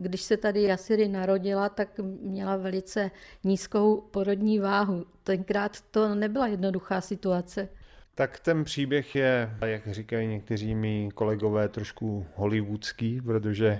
[0.00, 3.10] když se tady Jasiry narodila, tak měla velice
[3.44, 5.06] nízkou porodní váhu.
[5.24, 7.68] Tenkrát to nebyla jednoduchá situace.
[8.14, 13.78] Tak ten příběh je, jak říkají někteří mý kolegové, trošku hollywoodský, protože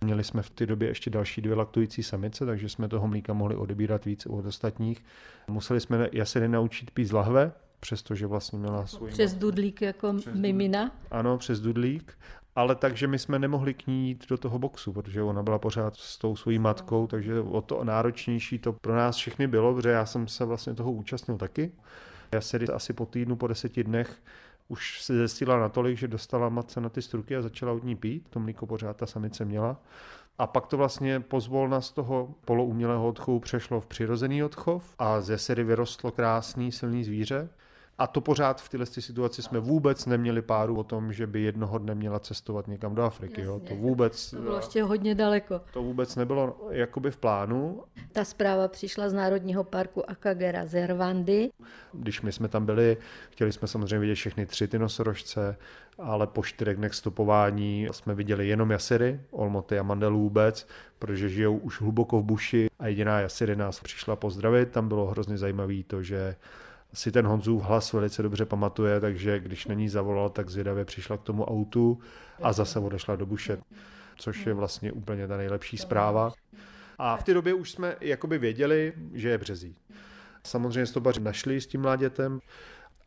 [0.00, 3.56] měli jsme v té době ještě další dvě laktující samice, takže jsme toho mlíka mohli
[3.56, 5.04] odebírat víc od ostatních.
[5.48, 9.10] Museli jsme Jasiry naučit pít z lahve, přestože vlastně měla svůj...
[9.10, 10.92] Přes dudlík jako přes mimina?
[11.10, 12.18] Ano, přes dudlík.
[12.58, 15.96] Ale takže my jsme nemohli k ní jít do toho boxu, protože ona byla pořád
[15.96, 20.06] s tou svojí matkou, takže o to náročnější to pro nás všechny bylo, protože já
[20.06, 21.72] jsem se vlastně toho účastnil taky.
[22.32, 24.22] Já se asi po týdnu, po deseti dnech
[24.68, 28.26] už se zestila natolik, že dostala matce na ty struky a začala od ní pít.
[28.30, 29.76] To mlíko pořád ta samice měla.
[30.38, 35.38] A pak to vlastně pozvolna z toho poloumělého odchovu přešlo v přirozený odchov a ze
[35.38, 37.48] sery vyrostlo krásný silný zvíře.
[37.98, 41.78] A to pořád v této situaci jsme vůbec neměli páru o tom, že by jednoho
[41.78, 43.42] dne měla cestovat někam do Afriky.
[43.42, 43.60] Jo.
[43.68, 44.30] To vůbec...
[44.30, 45.60] To bylo ještě hodně daleko.
[45.72, 47.82] To vůbec nebylo jakoby v plánu.
[48.12, 51.50] Ta zpráva přišla z Národního parku Akagera z Rwandy.
[51.92, 52.96] Když my jsme tam byli,
[53.30, 55.56] chtěli jsme samozřejmě vidět všechny tři ty nosorožce,
[55.98, 60.68] ale po čtyřech dnech stopování jsme viděli jenom jasiry, olmoty a mandelu vůbec,
[60.98, 64.70] protože žijou už hluboko v buši a jediná jasiry nás přišla pozdravit.
[64.70, 66.36] Tam bylo hrozně zajímavé to, že
[66.94, 71.16] si ten Honzův hlas velice dobře pamatuje, takže když na ní zavolal, tak zvědavě přišla
[71.16, 71.98] k tomu autu
[72.42, 73.58] a zase odešla do buše,
[74.16, 76.32] což je vlastně úplně ta nejlepší zpráva.
[76.98, 79.76] A v té době už jsme jakoby věděli, že je březí.
[80.46, 82.40] Samozřejmě stopaři našli s tím mládětem,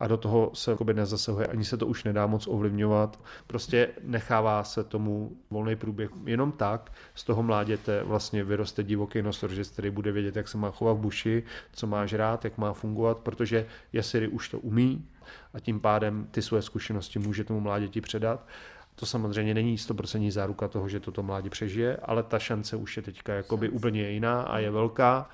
[0.02, 3.20] a do toho se jakoby nezasahuje, ani se to už nedá moc ovlivňovat.
[3.46, 9.68] Prostě nechává se tomu volný průběh jenom tak, z toho mláděte vlastně vyroste divoký nosorožec,
[9.68, 11.42] který bude vědět, jak se má chovat v buši,
[11.72, 15.08] co má žrát, jak má fungovat, protože jasiry už to umí
[15.54, 18.46] a tím pádem ty své zkušenosti může tomu mláděti předat.
[18.94, 23.02] To samozřejmě není 100% záruka toho, že toto mládě přežije, ale ta šance už je
[23.02, 25.28] teďka jakoby úplně jiná a je velká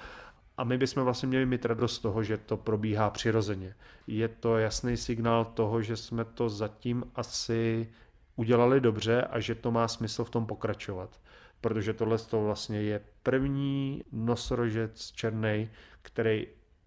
[0.58, 3.74] a my bychom vlastně měli mít radost z toho, že to probíhá přirozeně.
[4.06, 7.88] Je to jasný signál toho, že jsme to zatím asi
[8.36, 11.20] udělali dobře a že to má smysl v tom pokračovat.
[11.60, 15.70] Protože tohle to vlastně je první nosorožec černý,
[16.02, 16.46] který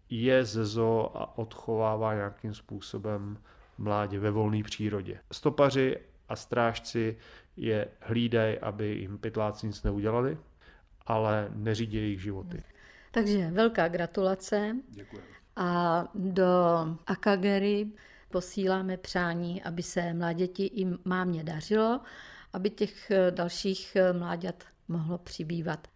[0.10, 3.38] je ze zoo a odchovává nějakým způsobem
[3.78, 5.20] mládě ve volné přírodě.
[5.32, 5.98] Stopaři
[6.30, 7.18] a strážci
[7.58, 10.38] je hlídají, aby jim pytláci nic neudělali,
[11.06, 12.64] ale neřídí jejich životy.
[13.12, 14.76] Takže velká gratulace.
[14.90, 15.22] Děkuji.
[15.56, 16.46] A do
[17.08, 17.92] Akagery
[18.30, 22.02] posíláme přání, aby se mláděti i mámě dařilo,
[22.54, 25.88] aby těch dalších mláďat mohlo přibývat.